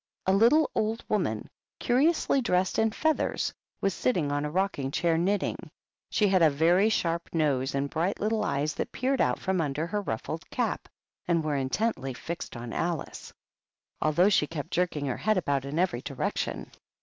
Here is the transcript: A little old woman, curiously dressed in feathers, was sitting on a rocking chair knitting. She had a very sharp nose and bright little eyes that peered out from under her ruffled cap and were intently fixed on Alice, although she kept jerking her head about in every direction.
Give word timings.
A 0.25 0.33
little 0.33 0.71
old 0.73 1.03
woman, 1.09 1.47
curiously 1.77 2.41
dressed 2.41 2.79
in 2.79 2.89
feathers, 2.89 3.53
was 3.81 3.93
sitting 3.93 4.31
on 4.31 4.45
a 4.45 4.49
rocking 4.49 4.89
chair 4.89 5.15
knitting. 5.15 5.69
She 6.09 6.27
had 6.27 6.41
a 6.41 6.49
very 6.49 6.89
sharp 6.89 7.29
nose 7.31 7.75
and 7.75 7.87
bright 7.87 8.19
little 8.19 8.43
eyes 8.43 8.73
that 8.73 8.91
peered 8.91 9.21
out 9.21 9.37
from 9.37 9.61
under 9.61 9.85
her 9.85 10.01
ruffled 10.01 10.49
cap 10.49 10.87
and 11.27 11.43
were 11.43 11.55
intently 11.55 12.15
fixed 12.15 12.57
on 12.57 12.73
Alice, 12.73 13.31
although 14.01 14.29
she 14.29 14.47
kept 14.47 14.71
jerking 14.71 15.05
her 15.05 15.17
head 15.17 15.37
about 15.37 15.65
in 15.65 15.77
every 15.77 16.01
direction. 16.01 16.71